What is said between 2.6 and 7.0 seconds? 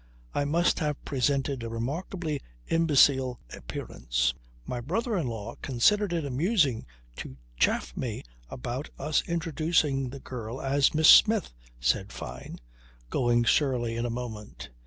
imbecile appearance. "My brother in law considered it amusing